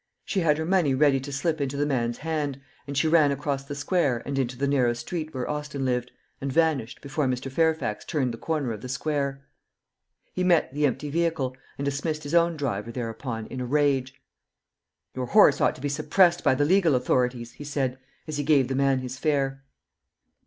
[0.25, 3.63] She had her money ready to slip into the man's hand, and she ran across
[3.63, 7.51] the square and into the narrow street where Austin lived, and vanished, before Mr.
[7.51, 9.45] Fairfax turned the corner of the square.
[10.33, 14.19] He met the empty vehicle, and dismissed his own driver thereupon in a rage.
[15.13, 18.69] "Your horse ought to be suppressed by the legal authorities," he said, as he gave
[18.69, 19.61] the man his fare.